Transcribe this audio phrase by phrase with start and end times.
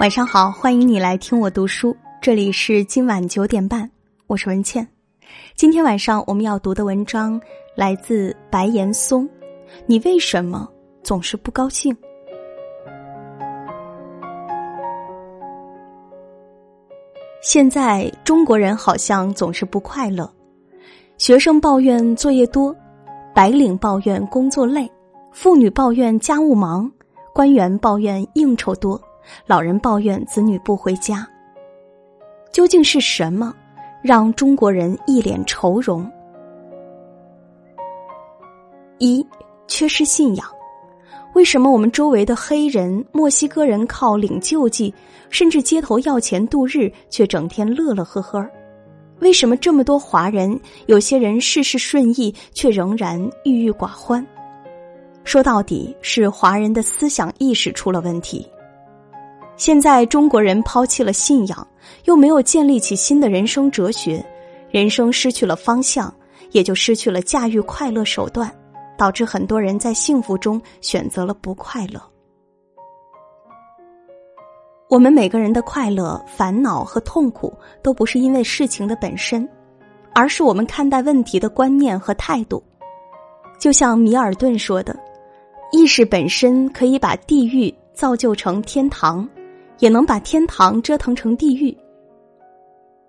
[0.00, 3.88] 晚上好，欢迎你来听我读书，这里是今晚九点半，
[4.26, 4.84] 我是文倩。
[5.54, 7.40] 今天晚上我们要读的文章
[7.76, 9.28] 来自白岩松。
[9.86, 10.68] 你为什么
[11.04, 11.96] 总是不高兴？
[17.40, 20.28] 现在中国人好像总是不快乐，
[21.16, 22.74] 学生抱怨作业多，
[23.34, 24.90] 白领抱怨工作累，
[25.32, 26.90] 妇女抱怨家务忙，
[27.32, 29.00] 官员抱怨应酬多，
[29.46, 31.26] 老人抱怨子女不回家。
[32.52, 33.54] 究竟是什么
[34.02, 36.06] 让中国人一脸愁容？
[38.98, 39.26] 一
[39.66, 40.46] 缺失信仰。
[41.32, 44.92] 为什么我们周围的黑人、墨西哥人靠领救济，
[45.30, 48.46] 甚至街头要钱度日，却整天乐乐呵呵？
[49.22, 54.26] 为什么这么多华人，有些人事事顺意，却仍然郁郁寡欢？
[55.22, 58.44] 说到底是华人的思想意识出了问题。
[59.56, 61.64] 现在中国人抛弃了信仰，
[62.06, 64.24] 又没有建立起新的人生哲学，
[64.72, 66.12] 人生失去了方向，
[66.50, 68.52] 也就失去了驾驭快乐手段。
[68.98, 72.11] 导致很多人在幸福中选择了不快乐。
[74.92, 77.50] 我们每个人的快乐、烦恼和痛苦，
[77.82, 79.48] 都不是因为事情的本身，
[80.14, 82.62] 而是我们看待问题的观念和态度。
[83.58, 84.94] 就像米尔顿说的
[85.72, 89.26] ：“意识本身可以把地狱造就成天堂，
[89.78, 91.74] 也能把天堂折腾成地狱。”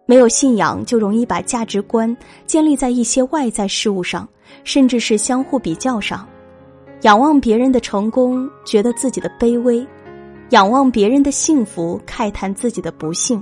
[0.07, 4.25] 没有信仰，就容易把价值观建立在一些外在事物上。
[4.63, 6.25] 甚至是相互比较上，
[7.01, 9.85] 仰望别人的成功，觉得自己的卑微；
[10.49, 13.41] 仰望别人的幸福，慨叹自己的不幸；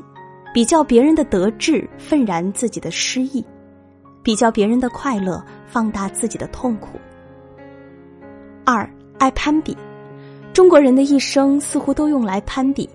[0.53, 3.44] 比较别人的得志，愤然自己的失意；
[4.23, 6.99] 比较别人的快乐，放大自己的痛苦。
[8.63, 9.75] 二爱攀比，
[10.53, 12.89] 中国人的一生似乎都用来攀比，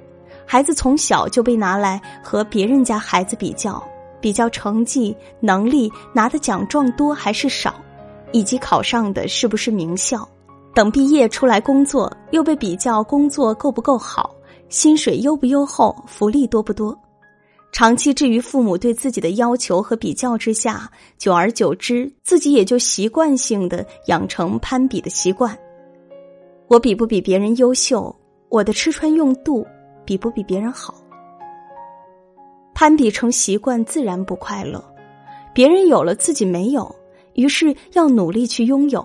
[0.47, 3.83] 孩子从小就被拿来和别人家孩子比较，
[4.21, 7.75] 比较成绩、能力，拿的奖状多还是少。
[8.33, 10.29] 以及考上的是不是名校？
[10.77, 14.37] 等毕业出来工作，又被比较工作够不够好，
[14.69, 16.95] 薪水优不优厚，福利多不多。
[17.73, 25.59] 长期置于父母对自己的要求和比较之下，久而久之，自己也就习惯性的养成攀比的习惯。
[26.69, 28.15] 我比不比别人优秀？
[28.51, 29.67] 我的吃穿用度
[30.05, 30.95] 比不比别人好？
[32.75, 34.85] 攀比成习惯，自然不快乐。
[35.55, 36.95] 别人有了，自己没有。
[37.33, 39.03] 于是要努力去拥有，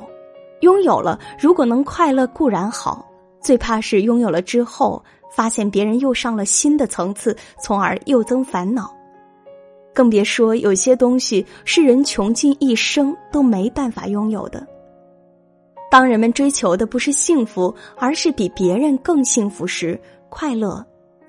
[0.62, 3.06] 拥有了，如果能快乐固然好，
[3.40, 8.92] 最怕是拥有了之后，发现别人又上了新的层次，从而又增烦恼。
[9.94, 14.66] 更别说有些东西是人穷尽一生都没办法拥有的。
[15.90, 20.00] 当人们追求的不是幸福，而是比别人更幸福时，
[20.30, 20.86] 快乐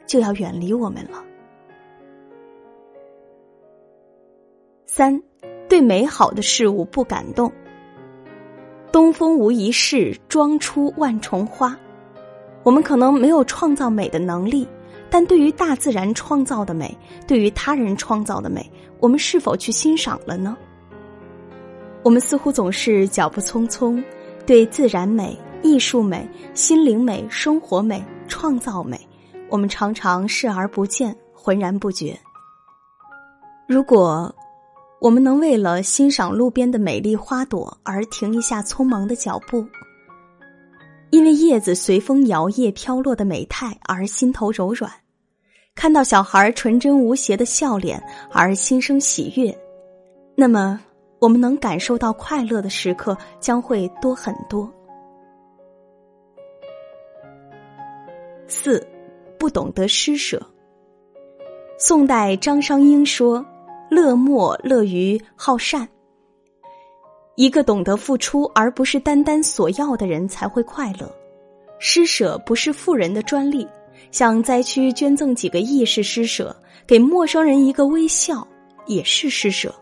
[0.07, 1.23] 就要远离我们了。
[4.87, 5.21] 三。
[5.69, 7.51] 对美好的事物不感动。
[8.93, 11.75] 东风无一事，装出万重花。
[12.63, 14.69] 我们可能没有创造美的能力，
[15.09, 16.95] 但对于大自然创造的美，
[17.27, 18.71] 对于他人创造的美，
[19.01, 20.55] 我们是否去欣赏了呢？
[22.03, 24.03] 我们似乎总是脚步匆匆，
[24.45, 29.01] 对自然美、艺术美、心灵美、生活美、创造美，
[29.49, 32.15] 我们常常视而不见，浑然不觉。
[33.67, 34.33] 如果。
[35.03, 39.67] 我们能为了欣赏路边的美丽花朵而停一下匆忙的脚步，
[41.11, 44.89] 因为叶子随风摇曳飘落的美态而心头柔软，
[45.75, 49.53] 看到小孩纯真无邪的笑脸而心生喜悦，
[50.37, 50.81] 那么
[51.19, 54.73] 我们能感受到快乐的时刻将会多很多。
[58.47, 58.87] 四，
[59.37, 60.41] 不懂得施舍。
[61.77, 63.45] 宋代张商英说。
[63.93, 65.87] 乐莫乐于好善。
[67.35, 71.15] 一个懂得付出而不是单单索要的人才会快乐。
[71.79, 73.69] 施舍不是富人的专利，
[74.11, 76.57] 向灾区捐赠几个亿是施舍，
[76.87, 78.49] 给陌生人一个微笑
[78.87, 79.75] 也是施舍。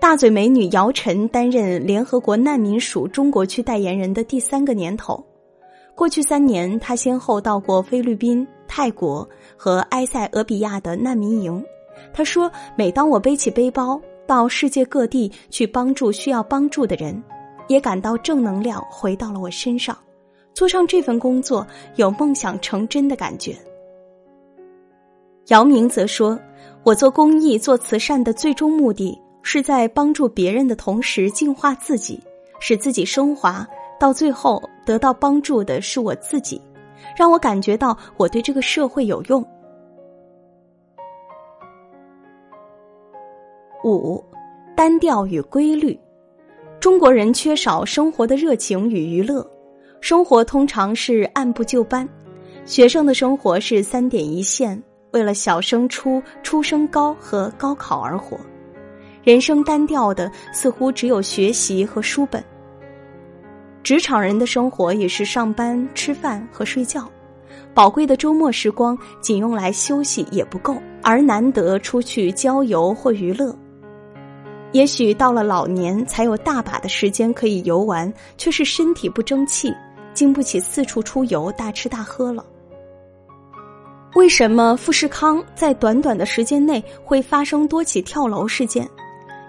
[0.00, 5.24] 大嘴美女姚晨担任联合国难民署中国区代言人的第三个年头，
[5.96, 11.64] 过去三年，她先后到过菲律宾、泰国和埃塞俄比亚的难民营。
[12.12, 17.22] 他说：“每当我背起背包到世界各地去帮助需要帮助的人，
[17.68, 19.96] 也感到正能量回到了我身上。
[20.54, 21.66] 做上这份工作，
[21.96, 23.56] 有梦想成真的感觉。”
[25.48, 26.38] 姚明则说
[26.84, 32.20] ：“我做公益、做慈善的最终目的是在帮助别人的同时净化自己，
[32.60, 33.66] 使自己升华，
[33.98, 36.60] 到最后得到帮助的是我自己，
[37.16, 39.44] 让我感觉到我对这个社会有用。
[43.84, 44.22] 五，
[44.76, 45.98] 单调与规律。
[46.78, 49.48] 中国人缺少生活的热情与娱乐，
[50.00, 52.08] 生活通常是按部就班。
[52.64, 54.80] 学生的生活是三点一线，
[55.12, 58.38] 为了小升初、初升高和高考而活。
[59.24, 62.42] 人生单调的，似乎只有学习和书本。
[63.82, 67.08] 职场人的生活也是上班、吃饭和睡觉，
[67.74, 73.56] 宝贵的周末时光仅用来休息也不够，而难得出去郊游或娱乐。
[74.72, 79.74] 也许到了老年，才有大把的时间可以游玩，却是身体不争气，
[80.14, 82.44] 经不起四处出游、大吃大喝了。
[84.14, 88.88] 为什么富士康在短短的时间内会发生多起跳楼事件？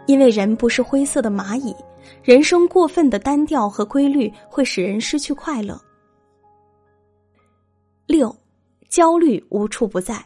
[0.05, 1.73] 因为人不是灰色的蚂蚁，
[2.21, 5.79] 人生过分的单调和规律会使人失去快乐。
[8.05, 8.35] 六，
[8.89, 10.21] 焦虑无处不在，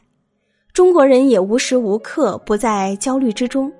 [0.73, 3.71] 中国人也无时无刻不在焦虑之中。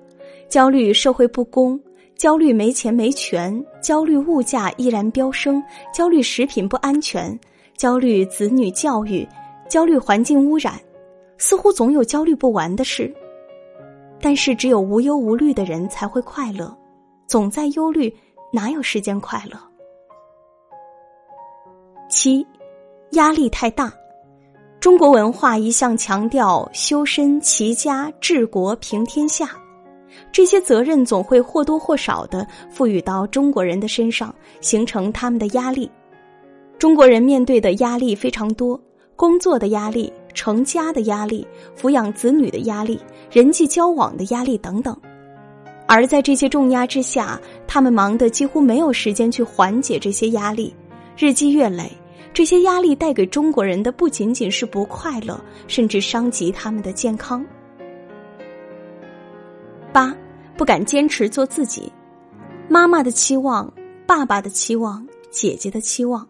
[0.48, 1.78] 焦虑社会不公，
[2.16, 5.62] 焦虑没钱没权，焦虑物价依然飙升，
[5.92, 7.38] 焦虑食品不安全，
[7.76, 9.28] 焦虑子女教育，
[9.68, 10.80] 焦虑环境污染，
[11.36, 13.14] 似乎总有焦虑不完的事。
[14.20, 16.74] 但是，只有无忧无虑的人才会快乐，
[17.26, 18.12] 总在忧虑，
[18.50, 19.58] 哪有时间快乐？
[22.08, 22.44] 七，
[23.10, 23.92] 压力太大。
[24.80, 29.50] 中国文化一向强调修身齐家治国平天下。
[30.30, 35.90] 这些责任总会或多或少的赋予到中国人的身上，形成他们的压力。
[36.78, 38.80] 中国人面对的压力非常多：
[39.16, 41.46] 工作的压力、成家的压力、
[41.76, 43.00] 抚养子女的压力、
[43.30, 44.96] 人际交往的压力等等。
[45.86, 50.74] 而在这些重压之下，他们忙得几乎没有时间去缓解这些压力。
[51.16, 51.90] 日积月累，
[52.32, 57.44] 这些压力带给中国人的不仅仅是不快乐，甚至伤及他们的健康。
[59.98, 60.14] 八，
[60.56, 61.92] 不敢坚持做自己，
[62.68, 63.68] 妈妈的期望，
[64.06, 66.24] 爸爸的期望，姐姐的期望，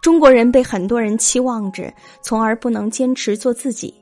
[0.00, 3.94] 中国人被很多人期望着，从而不能坚持做自己。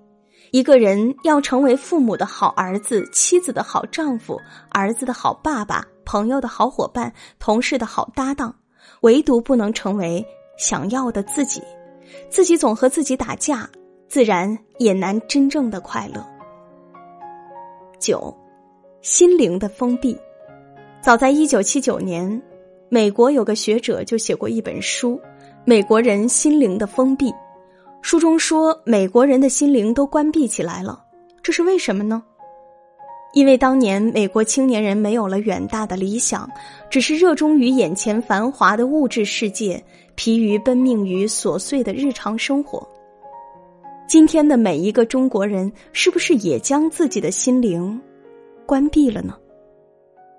[0.50, 4.41] 一个人要成为父母的好儿子，妻子的好丈夫，
[4.71, 8.56] 儿子的好爸爸，朋友的好伙伴，同事的好搭档，
[9.03, 10.26] 唯独不能成为
[10.56, 11.62] 想要的自己。
[12.31, 13.69] 自己总和自己打架，
[14.09, 16.26] 自然也难真正的快乐。
[17.99, 18.35] 九。
[19.02, 20.14] 心灵的封闭，
[21.00, 22.41] 早在一九七九年，
[22.91, 25.17] 美国有个学者就写过一本书
[25.64, 27.31] 《美国人心灵的封闭》。
[28.02, 31.02] 书中说，美国人的心灵都关闭起来了，
[31.43, 32.23] 这是为什么呢？
[33.32, 36.47] 因为当年美国青年人没有了远大的理想，
[36.91, 39.82] 只是热衷于眼前繁华的物质世界，
[40.14, 42.87] 疲于奔命于琐碎的日常生活。
[44.06, 47.99] 今天的每一个中国人，是不是也将自己的心灵？
[48.71, 49.37] 关闭了呢。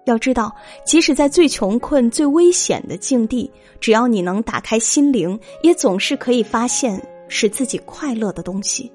[0.05, 0.55] 要知道，
[0.85, 3.51] 即使在最穷困、最危险的境地，
[3.81, 8.89] 只要你能打开心灵，也总是可以发现使自己快乐的东西。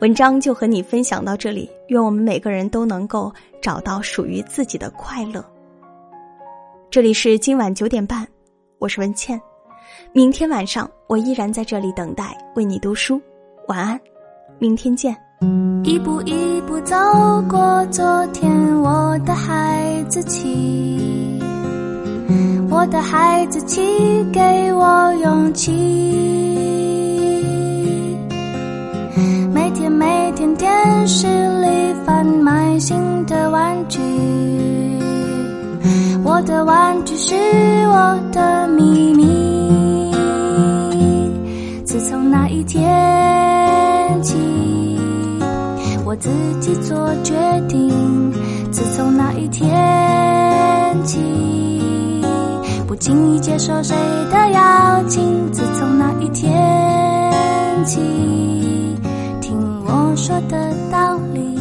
[0.00, 3.32] 文章就和你分享到这里，愿我们每个人都能够
[3.62, 5.44] 找到属于自己的快乐。
[6.90, 8.26] 这里是今晚九点半，
[8.80, 9.40] 我是文倩。
[10.12, 13.20] 明天晚上，我依然在这里等待，为你读书。
[13.68, 14.00] 晚安，
[14.58, 15.16] 明天见。
[15.84, 16.96] 一步一步走
[17.48, 21.38] 过昨天，我的孩子气，
[22.68, 24.40] 我的孩子气，给
[24.72, 25.70] 我勇气。
[29.52, 34.00] 每天每天电视里贩卖新的玩具，
[36.24, 37.34] 我的玩具是
[37.88, 39.37] 我的秘密。
[42.68, 44.36] 天起，
[46.04, 46.28] 我自
[46.60, 47.34] 己做决
[47.66, 48.30] 定。
[48.70, 51.18] 自从那一天起，
[52.86, 53.96] 不轻易接受谁
[54.30, 55.50] 的邀请。
[55.50, 56.52] 自从那一天
[57.86, 57.98] 起，
[59.40, 59.56] 听
[59.86, 61.58] 我说的道理。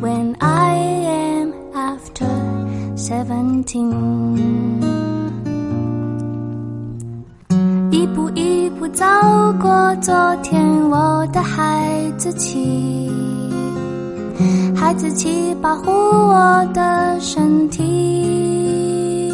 [0.00, 2.26] When I am after
[2.96, 4.55] seventeen。
[8.06, 9.04] 一步一步走
[9.60, 9.68] 过
[10.00, 13.10] 昨天，我的孩子气，
[14.76, 19.32] 孩子气保护我的身体。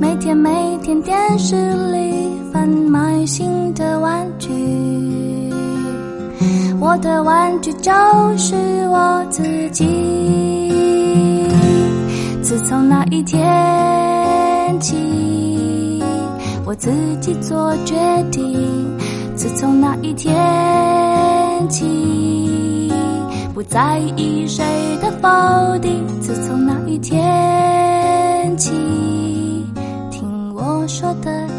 [0.00, 0.50] 每天每
[0.82, 1.54] 天电视
[1.92, 4.50] 里贩卖新的玩具，
[6.80, 7.92] 我的玩具就
[8.36, 8.56] 是
[8.88, 9.86] 我自己。
[12.42, 13.40] 自从那一天
[14.80, 14.96] 起，
[16.64, 16.90] 我自
[17.20, 17.94] 己做决
[18.30, 18.98] 定。
[19.34, 20.34] 自从那一天
[21.68, 22.92] 起，
[23.52, 24.64] 不在意谁
[25.00, 26.06] 的否定。
[26.20, 28.70] 自从那一天起，
[30.10, 31.51] 听我说的。